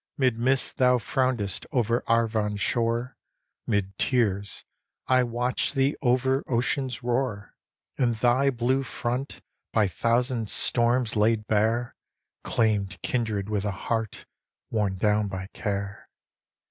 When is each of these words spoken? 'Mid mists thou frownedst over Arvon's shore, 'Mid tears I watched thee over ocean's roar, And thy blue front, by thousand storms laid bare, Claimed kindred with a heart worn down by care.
'Mid 0.17 0.39
mists 0.39 0.71
thou 0.73 0.97
frownedst 0.97 1.67
over 1.71 2.01
Arvon's 2.07 2.59
shore, 2.59 3.17
'Mid 3.67 3.95
tears 3.99 4.63
I 5.05 5.21
watched 5.23 5.75
thee 5.75 5.95
over 6.01 6.43
ocean's 6.47 7.03
roar, 7.03 7.53
And 7.99 8.15
thy 8.15 8.49
blue 8.49 8.81
front, 8.81 9.41
by 9.71 9.87
thousand 9.87 10.49
storms 10.49 11.15
laid 11.15 11.45
bare, 11.45 11.93
Claimed 12.43 12.99
kindred 13.03 13.47
with 13.47 13.63
a 13.63 13.69
heart 13.69 14.25
worn 14.71 14.97
down 14.97 15.27
by 15.27 15.49
care. 15.53 16.09